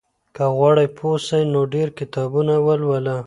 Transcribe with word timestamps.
که 0.35 0.43
غواړې 0.55 0.85
پوه 0.97 1.17
سې 1.27 1.39
نو 1.53 1.61
ډېر 1.73 1.87
کتابونه 1.99 2.53
ولوله. 2.65 3.17